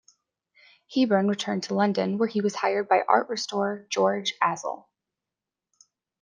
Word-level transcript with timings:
Hebborn 0.91 1.29
returned 1.29 1.61
to 1.65 1.75
London 1.75 2.17
where 2.17 2.27
he 2.27 2.41
was 2.41 2.55
hired 2.55 2.89
by 2.89 3.03
art 3.07 3.29
restorer 3.29 3.85
George 3.91 4.33
Aczel. 4.41 4.85